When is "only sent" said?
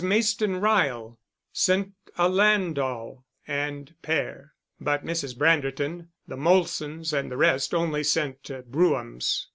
7.71-8.41